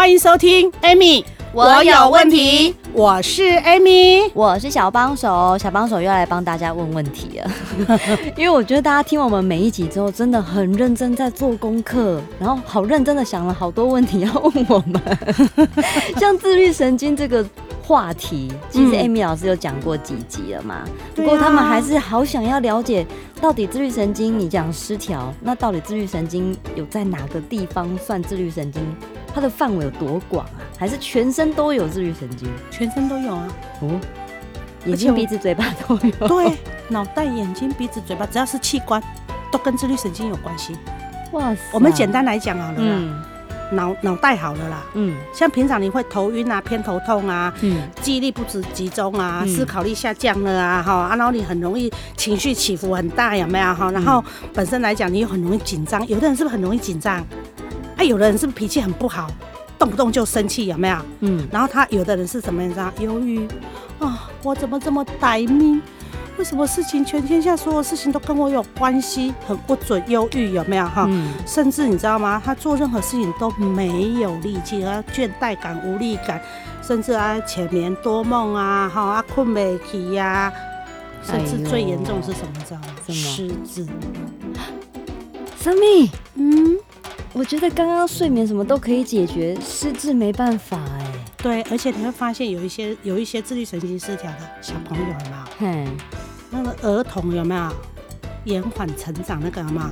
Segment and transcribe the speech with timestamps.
[0.00, 1.22] 欢迎收听，Amy，
[1.52, 2.74] 我有问题。
[2.94, 7.50] 我是 Amy，我是小帮手，小帮手又要来帮大家问问题了。
[8.34, 15.02] 因为我觉得大家听我们每一集之后，真的很认真在做功课，然后好认真的想了好多问题要问我们。
[16.18, 17.44] 像自律神经这个
[17.90, 20.84] 话题，其实 Amy 老师有讲过几集了嘛？
[21.16, 23.04] 不过他们还是好想要了解，
[23.40, 28.80] 到底自律神经你讲失调，那到底自律神经有在哪个地方算自律神经？
[29.34, 30.62] 它的范围有多广啊？
[30.78, 32.48] 还是全身都有自律神经？
[32.70, 33.48] 全身都有啊！
[33.80, 34.00] 哦，
[34.84, 36.28] 眼睛、鼻子、嘴巴都有。
[36.28, 39.02] 对，脑袋、眼睛、鼻子、嘴巴，只要是器官，
[39.50, 40.76] 都跟自律神经有关系。
[41.32, 41.60] 哇塞！
[41.72, 43.22] 我们简单来讲好了啦，嗯，
[43.72, 53.90] 脑脑袋好了啦，嗯，像平常你会头晕啊、偏头痛啊，嗯，记忆力不集集中啊，思考力下降了啊，哈，啊，然后你很容易情绪起伏很大，有没有哈？
[53.92, 57.24] 然后本身来讲，你又很容易紧张，有的人是不是很容易紧张？
[57.96, 59.30] 哎，有的人是不是脾气很不好，
[59.78, 60.96] 动不动就生气，有没有？
[61.20, 62.92] 嗯，然后他有的人是什么样子啊？
[62.98, 63.46] 忧郁
[63.98, 65.80] 啊，我怎么这么歹命？
[66.38, 69.34] 为什么事情全天下所有事情都跟我有关系？
[69.46, 70.84] 很不准，忧郁有没有？
[70.86, 72.40] 哈，嗯，甚至你知道吗？
[72.44, 76.40] 他做任何事情都没有力气，啊，倦怠感、无力感，
[76.82, 80.52] 甚至啊浅眠多梦啊，哈啊困不起呀，
[81.22, 82.52] 甚至最严重是什么？
[82.66, 82.86] 知道吗？
[83.08, 83.86] 失智。
[85.58, 86.10] 生命？
[86.34, 86.78] 嗯。
[87.32, 91.06] 我觉得刚刚睡眠什么都可以解决，失智没办法哎。
[91.36, 95.36] 对，而且你会发现有一些有一些自律神经失调的小朋友有没有？
[95.60, 95.96] 嗯，
[96.50, 97.68] 那个儿童有没有
[98.44, 99.40] 延缓成长？
[99.42, 99.86] 那个有没有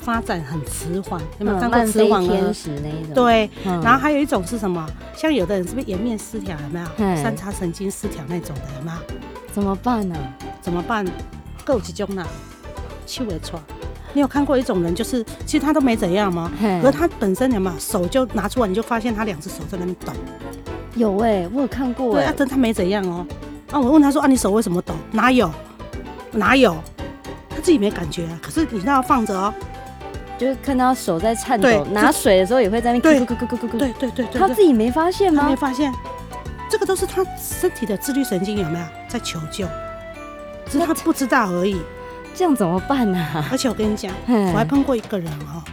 [0.00, 1.20] 发展很迟缓？
[1.38, 3.14] 有没有看过迟缓天使那一种？
[3.14, 4.86] 对，然后还有一种是什么？
[5.14, 6.56] 像有的人是不是颜面失调？
[6.60, 6.86] 有没有？
[7.22, 8.98] 三叉神经失调那种的有没有？
[9.52, 10.16] 怎么办呢？
[10.60, 11.04] 怎么办？
[11.64, 12.26] 够有几种呢？
[13.06, 13.60] 气味错。
[14.14, 16.50] 你有看过一种人，就是其实他都没怎样吗？
[16.82, 20.12] 可是他本身有没有手就拿出来，你就发现他两只手在那边抖。
[20.94, 22.20] 有哎、欸，我有看过、欸。
[22.20, 23.76] 对啊，但他没怎样哦、喔。
[23.76, 24.94] 啊，我问他说啊，你手为什么抖？
[25.12, 25.50] 哪有？
[26.32, 26.76] 哪有？
[27.48, 28.38] 他自己没感觉啊。
[28.42, 29.64] 可是你让他放着哦、喔，
[30.38, 33.78] 就是看到手在颤抖，拿水的时候也会在那边咕咕咕咕咕咕。
[33.78, 35.42] 对对对对，他自己没发现吗？
[35.42, 35.92] 他没发现。
[36.70, 39.66] 这个都是他身体的自律神经有没有在求救？
[40.66, 41.80] 只是他不知道而已。
[42.34, 43.48] 这样怎么办呢、啊？
[43.50, 45.64] 而且我跟你讲，我还碰过一个人哦，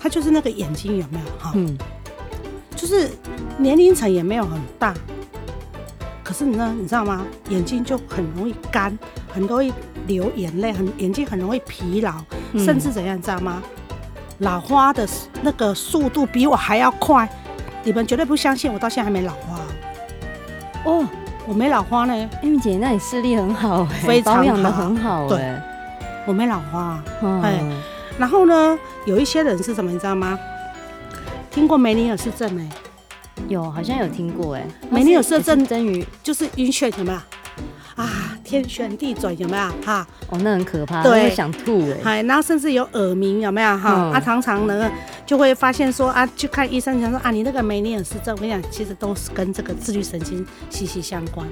[0.00, 1.52] 他就是那个眼睛有没有哈？
[1.56, 1.76] 嗯，
[2.76, 3.10] 就是
[3.58, 4.94] 年龄层也没有很大，
[6.22, 7.24] 可是呢，你知道吗？
[7.48, 8.96] 眼睛就很容易干，
[9.32, 9.72] 很容易
[10.06, 12.14] 流眼泪，很眼睛很容易疲劳，
[12.58, 13.62] 甚至怎样，你知道吗？
[14.38, 15.08] 老花的
[15.42, 17.28] 那个速度比我还要快，
[17.82, 19.60] 你们绝对不相信，我到现在还没老花。
[20.84, 21.06] 哦，
[21.46, 25.40] 我没老花呢，Amy 姐，那你视力很好，非常保养的很好，对。
[26.26, 27.02] 我没老花，
[27.42, 27.62] 哎，
[28.18, 30.38] 然后呢，有一些人是什么，你知道吗？
[31.50, 32.66] 听过梅尼尔氏症没？
[33.48, 37.18] 有，好像有听过，哎，梅尼尔氏症等于就是晕眩，有没有？
[38.44, 39.62] 啊，天旋地转，有没有？
[39.84, 43.78] 哈，哦，那很可怕，对，会想吐，哎，然后甚至有耳鸣，有没有？
[43.78, 44.90] 哈，啊，常常呢
[45.24, 51.46] 就会发现说啊，去看医生，想说啊，你那个梅尼尔氏症，我跟你讲，其实都是跟这个自律神经息息相关。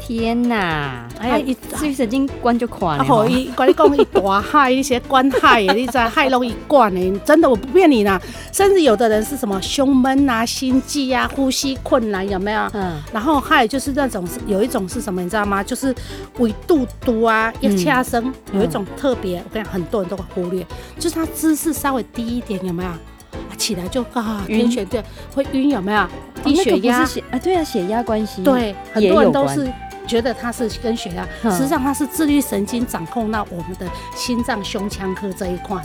[0.00, 1.04] 天呐！
[1.18, 3.04] 哎呀，一自律神经关就关了。
[3.08, 7.18] 哦，一跟你讲一大海，一些关海，你知海容易关的。
[7.18, 8.20] 真的，我不骗你啦。
[8.52, 12.68] 甚至有的人是什么胸闷啊、心悸啊、呼吸困难，有没有？
[12.72, 12.96] 嗯。
[13.12, 15.62] 然后还有就是那种有一种是什么，你知道吗？
[15.62, 15.94] 就是
[16.38, 20.66] 胃肚肚啊，一掐声，有一种特别，我跟你讲，很多人都会忽略，
[20.98, 22.90] 就是他姿势稍微低一点，有没有？
[23.58, 25.04] 起来就啊，晕血对，
[25.34, 26.06] 会晕，有没有？
[26.42, 27.00] 低血压
[27.30, 27.38] 啊？
[27.42, 28.42] 对啊，血压关系。
[28.42, 29.70] 对，很多人都是。
[30.10, 33.86] 觉得它是跟血压，实际上它是自律神经掌控到我们的
[34.16, 35.80] 心脏、胸腔科这一块。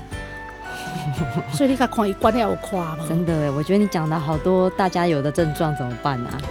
[1.54, 3.06] 所以你看，看一关要夸吗？
[3.08, 6.42] 真的哎，我觉得你讲的好多大家有的症状怎么办啊？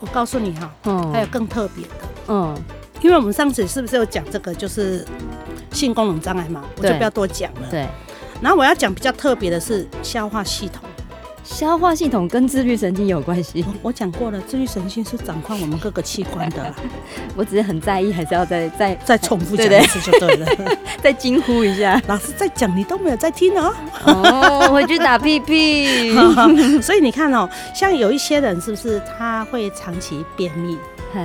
[0.00, 1.90] 我告诉你哈，嗯，还有更特别的，
[2.26, 2.52] 嗯，
[3.00, 5.06] 因为我们上次是不是有讲这个就是
[5.70, 6.64] 性功能障碍嘛？
[6.76, 7.68] 我就不要多讲了。
[7.70, 7.86] 对。
[8.40, 10.82] 然后我要讲比较特别的是消化系统。
[11.44, 13.64] 消化系统跟自律神经有关系？
[13.82, 16.74] 我讲过了，自律神经是掌控我们各个器官的。
[17.36, 20.46] 我只是很在意，还是要再再再重复讲一次就对了，
[21.02, 22.00] 再惊呼一下。
[22.06, 23.74] 老师在讲，你都没有在听哦。
[24.04, 26.14] 哦，回去打屁屁。
[26.80, 30.78] 所以你看哦，像有一些人是不是他会长期便秘？
[31.12, 31.20] 嘿。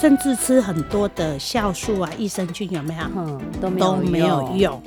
[0.00, 3.04] 甚至吃很多的酵素啊、益生菌有没有？
[3.16, 4.82] 嗯，都都没有用。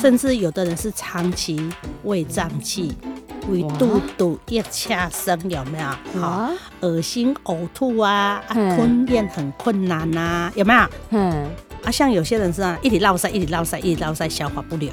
[0.00, 1.70] 甚至有的人是长期
[2.02, 2.96] 胃胀气、
[3.48, 6.20] 胃肚肚一掐生有没有？
[6.20, 6.50] 好，
[6.80, 10.80] 恶心、呕吐啊，啊，吞咽很困难呐，有没有？
[11.10, 11.46] 嗯，
[11.84, 14.90] 啊，像有些人是啊，一直落塞，一直落塞，一直落塞，消化不了。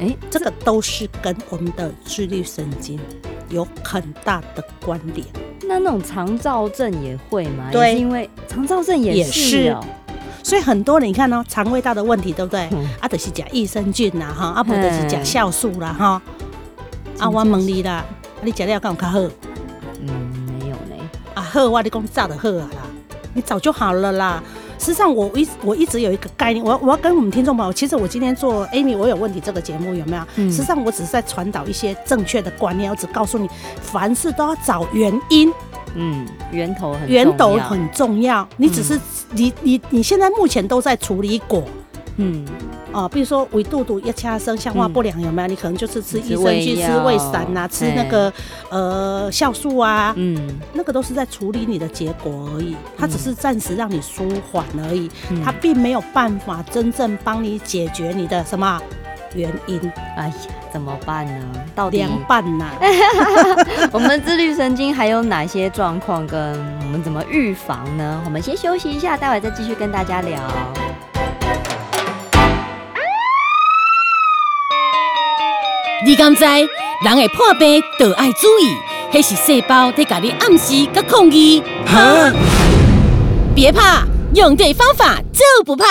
[0.00, 2.98] 哎，这个都是跟我们的自律神经
[3.48, 5.26] 有很大的关联。
[5.68, 7.68] 那那种肠燥症也会吗？
[7.70, 9.84] 对，因为肠燥症也是哦。
[10.42, 12.62] 所以很多人你看哦，肠胃道的问题，对不对？
[13.00, 16.20] 啊，就是讲益生菌呐，哈，啊，不就是讲酵素啦，哈。
[17.22, 18.04] 啊，我问你啦，
[18.42, 19.20] 你吃了敢有较好？
[20.00, 20.08] 嗯，
[20.58, 21.10] 没有呢。
[21.34, 22.82] 啊，好，我你讲早就好啊啦，
[23.32, 24.42] 你早就好了啦。
[24.76, 30.22] 实际上，我一我一直有一个概念，我我要跟我们听众朋友，其实我今天做 Amy 我有问题这个节目有没有？
[30.34, 33.48] 嗯实际上，我只是在传导一些正确的观念，我只告诉你，
[33.80, 35.52] 凡事都要找原因。
[35.94, 38.48] 嗯，源头很源头很重要。
[38.56, 38.98] 你只是
[39.30, 41.62] 你你你现在目前都在处理果。
[42.16, 42.44] 嗯。
[42.92, 45.48] 哦，比如说胃肚肚一掐生消化不良有没有？
[45.48, 48.32] 你可能就是吃益生菌、吃胃散呐，吃那个
[48.70, 55.10] 呃酵素啊，嗯，那个都是在处理你的结果而已，它只是暂时让你舒缓而已，
[55.44, 58.80] 它并没有办法真正帮你解决你的什么
[59.34, 59.80] 原因。
[60.16, 60.34] 哎呀，
[60.72, 61.46] 怎么办呢？
[61.74, 62.70] 到底凉拌呐？
[63.92, 66.26] 我们自律神经还有哪些状况？
[66.26, 68.20] 跟我们怎么预防呢？
[68.24, 70.38] 我们先休息一下，待会再继续跟大家聊。
[76.04, 78.76] 你敢知人会破病，都要注意，
[79.12, 81.62] 那是细胞在给你暗示甲抗议。
[81.86, 82.28] 哈！
[83.54, 84.02] 别怕，
[84.34, 85.84] 用对方法就不怕。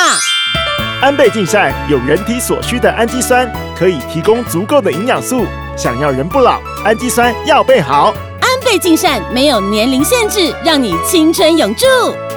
[1.01, 5.45] 安倍晋善有人体所需的氨基酸，可以提供足够的营养素。
[5.77, 8.13] 想要人不老，氨基酸要备好。
[8.41, 11.85] 安倍晋善没有年龄限制，让你青春永驻。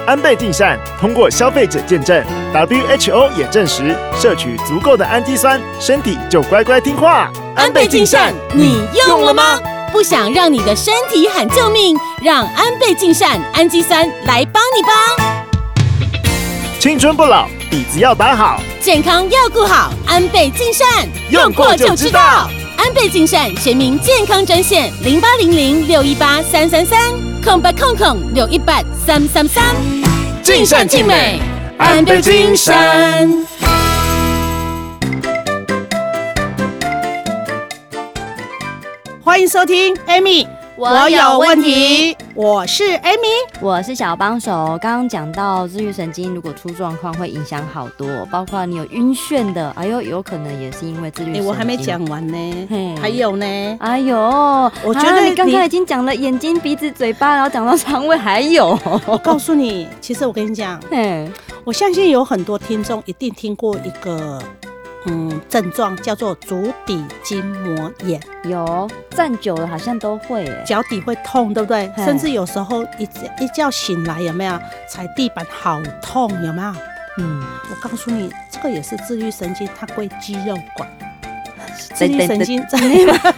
[0.07, 2.23] 安倍晋善通过消费者见证
[2.53, 7.29] ，WHO 也证实，摄取足够的氨基酸，身体就乖乖听话。
[7.55, 9.57] 安倍晋善，你用了吗？
[9.91, 14.89] 不想让你的身体喊救命，让安倍晋善氨基酸来帮你吧。
[16.79, 19.89] 青春不老，底子要打好，健康要顾好。
[20.05, 22.49] 安倍晋善，用过就知道。
[22.77, 26.99] 安倍晋善全民健康专线零八零零六一八三三三
[27.41, 29.63] 空八空空六一八三三三。
[30.43, 31.39] 尽善尽美，
[31.77, 33.27] 安倍晋善。
[39.35, 40.47] 欢迎收听，Amy，
[40.77, 42.15] 我有问题。
[42.33, 44.79] 我是 Amy，我是小帮手。
[44.81, 51.45] 刚刚讲到自律神经如果出状况会影响好多，包括你有晕眩的，哎呦，有可能也是因为自律神经。
[51.45, 53.45] 我还没讲完呢，嘿还有呢，
[53.81, 54.17] 哎呦，
[54.85, 58.79] 我觉得你刚才已经讲了眼睛、鼻子、嘴巴，然后讲到肠胃，还有。
[59.05, 61.29] 我告诉你，其实我跟你讲，嗯
[61.65, 64.41] 我相信有很多听众一定听过一个。
[65.05, 71.91] 嗯，症状叫做足底筋膜炎，有站久了好像都会，脚底会痛，对不对？
[71.97, 73.03] 甚至有时候一
[73.39, 74.59] 一觉醒来，有没有
[74.89, 76.29] 踩地板好痛？
[76.43, 76.73] 有没有？
[77.19, 80.89] 嗯，我告诉你，这个也是自律神经，它归肌肉管。
[81.93, 82.79] 自律神经在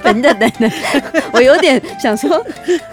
[0.04, 0.72] 等等等等，
[1.34, 2.44] 我有点想说，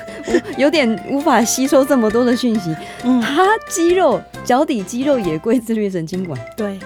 [0.56, 2.74] 有点无法吸收这么多的讯息。
[3.02, 6.78] 嗯，哈，肌肉脚底肌肉也归自律神经管，对。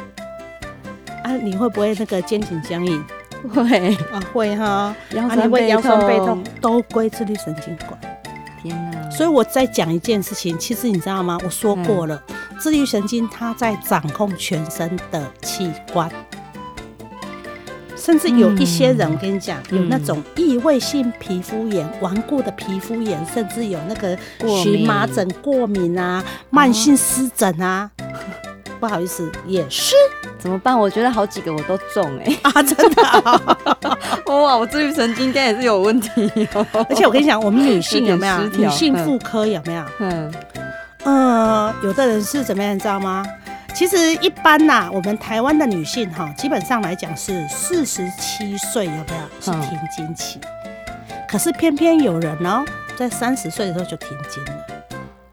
[1.28, 3.04] 啊，你会不会那个肩颈僵硬？
[3.54, 4.96] 会啊，会哈。
[5.14, 8.00] 腰酸背痛，啊、背痛都归自律神经管。
[8.62, 9.10] 天哪！
[9.10, 11.38] 所以我再讲一件事情，其实你知道吗？
[11.44, 16.10] 我说过了，嗯、自律神经它在掌控全身的器官，
[17.94, 27.90] 甚至有一些人，我跟你讲，嗯、有那种异位性皮肤炎、顽固的皮肤炎，甚至有那个荨麻疹过敏啊、慢性湿疹啊。
[27.98, 28.04] 哦、
[28.80, 29.94] 不好意思，也是。
[30.38, 30.78] 怎么办？
[30.78, 32.62] 我觉得好几个我都中哎、欸、 啊！
[32.62, 33.40] 真的、啊，
[34.26, 34.56] 哇！
[34.56, 36.66] 我自律神经应该也是有问题哦。
[36.88, 38.42] 而且我跟你讲，我们女性有没有？
[38.56, 39.84] 女性妇科有没有？
[40.00, 40.32] 嗯
[41.04, 43.24] 嗯，有的人是怎么样，你知道吗？
[43.74, 50.38] 其实一般呐、啊，我们台湾的女性哈，基本上来讲是四十七岁有没有是停经期？
[50.42, 52.64] 嗯、可是偏偏有人哦，
[52.96, 54.50] 在三十岁的时候就停经了。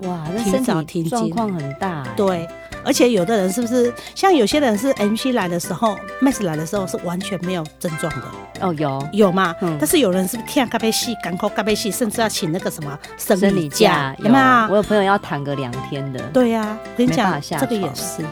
[0.09, 2.09] 哇，那身体状况很大、欸。
[2.15, 2.47] 对。
[2.85, 8.21] 而且有的人是不是像有些人是 MC 来的时候，MES 来的时候是完全没有症状的。
[8.61, 9.53] 哦，有有嘛？
[9.61, 14.45] 嗯、但是有人是不是天咖啡系、港口咖啡系，甚至要请那个什么生理假，有没有？
[14.69, 16.21] 我有朋友要躺个两天的。
[16.31, 18.23] 对呀、啊，我跟你讲，这个也是，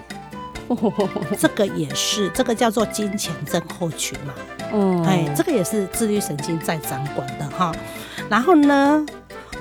[1.38, 4.34] 这个也是，这个叫做金钱症候群嘛。
[4.72, 7.74] 嗯，哎，这个也是自律神经在掌管的哈。
[8.30, 9.06] 然后呢？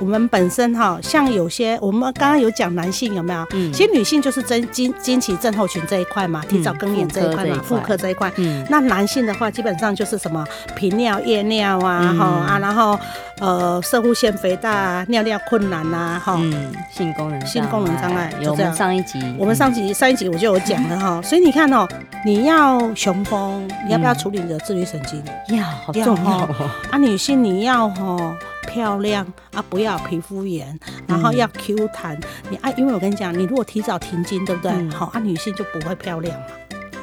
[0.02, 3.46] 我们本身哈，像有些我们刚刚有讲男性有没有？
[3.52, 8.32] 嗯，其实女性就是经经经期症候群这一块嘛，提早更年这一块嘛，妇科这一块。
[8.36, 10.44] 嗯，那男性的话，基本上就是什么
[10.74, 12.98] 频尿、夜尿啊，哈啊，然后
[13.38, 18.32] 呃，摄护腺肥大、尿尿困难啊，哈，嗯，性功能性功能障碍。
[18.40, 21.86] 有我们上一集，我们上集上一集我就有讲了哈，所以你看哦，
[22.26, 25.22] 你要雄风，你要不要处理你的自律神经？
[25.56, 26.30] 要，好重要
[26.90, 28.34] 啊，女性你要哈。
[28.72, 32.18] 漂亮啊，不要皮肤炎，然后要 Q 弹。
[32.48, 34.72] 你啊，因为我跟你讲，你如果提早停经，对不对？
[34.90, 36.46] 好啊，女性就不会漂亮嘛。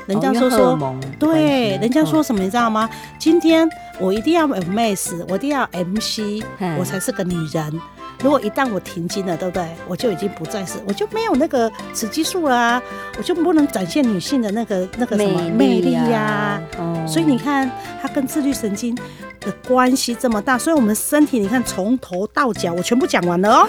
[0.07, 2.89] 人家说说，对，人家说什么你知道吗？
[3.19, 6.43] 今天我一定要 MS，我一定要 MC，
[6.79, 7.79] 我才是个女人。
[8.23, 9.69] 如果一旦我停经了，对不对？
[9.87, 12.81] 我就已经不再是，我就没有那个雌激素啦，
[13.17, 16.59] 我就不能展现女性的那个那个什么魅力呀。
[17.07, 17.69] 所以你看，
[18.01, 18.97] 它跟自律神经。
[19.39, 23.67] 的关系这么大，所以我们身体你看从头到脚我全部讲完了哦。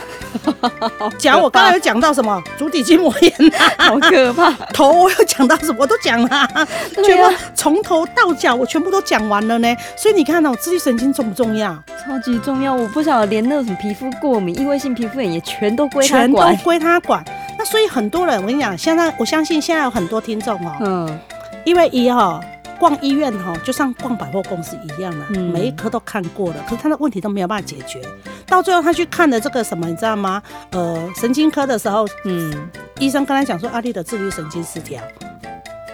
[1.19, 3.33] 脚我刚才有讲到什么足底筋膜炎，
[3.79, 4.51] 好可怕。
[4.73, 6.49] 头我有讲到什么我都讲了，
[7.05, 9.77] 全部从头到脚我全部都讲完了呢。
[9.97, 11.73] 所以你看哦，自律神经重不重要？
[12.05, 12.75] 超级重要。
[12.75, 17.25] 我不晓得连那种皮肤过敏、异位性皮肤炎也全都归他全都归他管。
[17.59, 21.21] 那所以很多人我跟你讲，现在我相信现在有很多听众哦，嗯，
[21.65, 22.41] 因为一哈。
[22.81, 28.01] 逛医院哈，就像逛百货公司一样了，嗯、每一科都看过了，可是他的问题都没有办法解决。
[28.47, 30.43] 到最后他去看了这个什么，你知道吗？
[30.71, 32.51] 呃，神经科的时候，嗯，
[32.99, 35.03] 医生跟他讲说，阿丽的自律神经失调，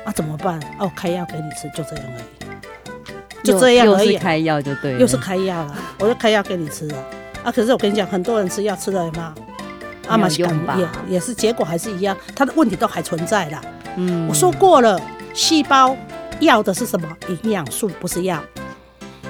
[0.05, 0.61] 啊，怎么办？
[0.79, 4.17] 哦，开药给你吃，就这样而已，就这样而已。
[4.17, 6.97] 开药就对，又是开药了，我就开药给你吃了。
[7.43, 9.27] 啊，可是我跟你讲，很多人吃药吃了有没有？
[10.07, 13.59] 阿玛西干也也是结果还是一样，他的问题都还存在的。
[13.97, 15.01] 嗯，我说过了，
[15.35, 15.97] 细胞。
[16.41, 17.09] 要的是什么？
[17.29, 18.43] 营养素不是药。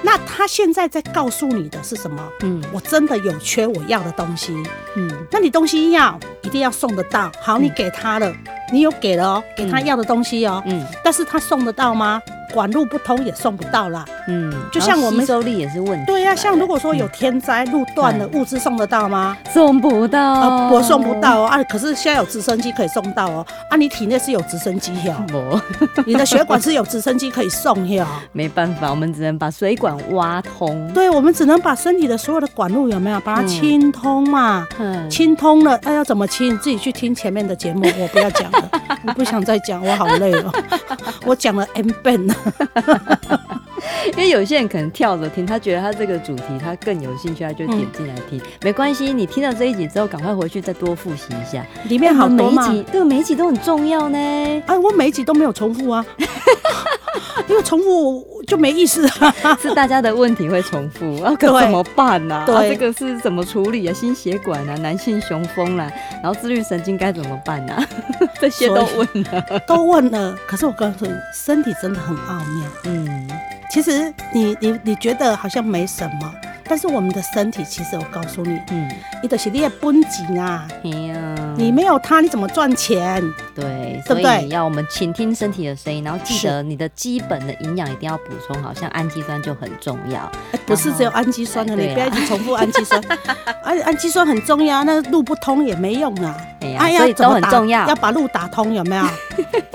[0.02, 2.22] 那他现在在告诉你的是什么？
[2.42, 4.54] 嗯，我真的有缺我要的东西。
[4.94, 7.32] 嗯，那你东西要一定要送得到。
[7.42, 8.32] 好，你给他了，
[8.72, 10.62] 你有给了哦，给他要的东西哦。
[10.66, 12.20] 嗯，但是他送得到吗？
[12.52, 14.04] 管路不通也送不到啦。
[14.28, 16.04] 嗯，就像我们吸收力也是问题。
[16.06, 19.36] 对呀，像如果说有天灾，路断了，物资送得到吗？
[19.52, 21.46] 送不到啊，我送不到哦。
[21.46, 23.46] 啊，可是现在有直升机可以送到哦。
[23.70, 24.92] 啊，你体内是有直升机
[25.32, 25.60] 哦，
[26.06, 28.06] 你的血管是有直升机可以送哦。
[28.32, 30.92] 没办法，我们只能把水管挖通。
[30.92, 34.66] 对，我们只能把身体的所有的管路有没有把它清通嘛？
[34.78, 36.56] 嗯，清通了，那要怎么清？
[36.58, 38.70] 自己去听前面的节目，我不要讲了，
[39.06, 40.52] 我不想再讲，我好累哦。
[41.24, 42.34] 我讲了 N 遍了。
[44.16, 48.38] 因为有些人可能跳着听，他觉得他这个主题他更有兴趣，他就点进来听。
[48.38, 52.68] 嗯、没关系，你听到这一集之后，赶快回去再多复习一下，里面好多嘛。
[52.68, 54.18] 每一集，对，每一集都很重要呢。
[54.66, 56.04] 哎，我每一集都没有重复啊，
[57.48, 59.34] 因为重复就没意思啊。
[59.60, 62.36] 是大家的问题会重复， 啊，可怎么办呢？
[62.36, 62.44] 啊？
[62.46, 63.92] 对，啊，这个是怎么处理啊？
[63.92, 67.74] 心血管啊，男性雄风啦，啊，然后自律神经该怎么办呢？
[67.74, 67.84] 啊？
[68.40, 70.36] 这些都问了，都问了。
[70.46, 72.68] 可是我告诉你，身体真的很奥妙。
[72.84, 73.28] 嗯。
[73.68, 76.34] 其实你你你觉得好像没什么，
[76.68, 78.90] 但是我们的身体其实我告诉你，嗯，
[79.22, 83.22] 你的是你的绷紧啊，你没有它你怎么赚钱？
[83.54, 84.48] 对，对不对？
[84.48, 90.30] 要我们倾听身体的声音，然后记得你的基本的营养一定要补充好，像氨基酸就很重要。
[90.66, 93.00] 不是只有氨基酸的，你不要一直重复氨基酸，
[93.62, 96.36] 氨氨基酸很重要，那路不通也没用啊。
[96.60, 99.04] 哎呀，所以都很重要，要把路打通，有没有？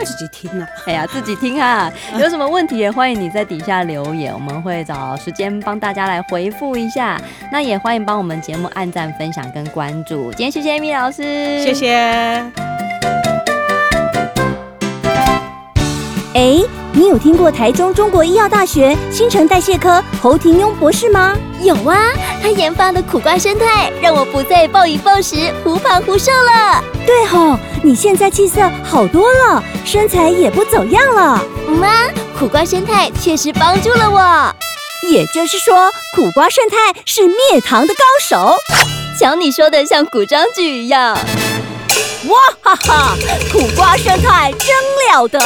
[0.04, 0.68] 自己听啊！
[0.88, 1.92] 哎呀，自己听啊！
[2.18, 7.22] 有什么问题也欢迎你在底下留言，我们会找时间帮大家来回复一下。
[7.52, 10.32] 那也欢迎帮我们节目按赞、分享跟关注。
[10.34, 11.22] 今天谢谢 Amy 老师，
[11.64, 11.92] 谢谢。
[16.34, 21.36] 哎，你有听过台中中国医药大学新陈代谢科侯廷庸博士吗？
[21.62, 21.98] 有啊，
[22.42, 26.82] 他研发的苦瓜生态让我不再暴饮暴食、忽胖忽瘦了。
[27.06, 31.44] 对吼，你现在气色好多了，身材也不走样了。
[31.68, 32.08] 妈，
[32.40, 34.71] 苦瓜生态确实帮助了我。
[35.10, 38.56] 也就是说，苦瓜胜肽是灭糖的高手。
[39.20, 41.18] 瞧你说的像古装剧一样。
[42.28, 43.16] 哇哈哈，
[43.52, 44.76] 苦瓜胜肽真
[45.10, 45.40] 了得！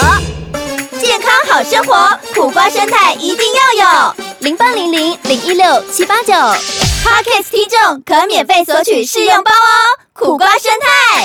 [0.99, 4.15] 健康好生活，苦瓜胜肽一定要有。
[4.39, 9.99] 零八零零零一六七八九，Podcast 听众可免费索取试用包哦。
[10.13, 11.24] 苦瓜胜肽，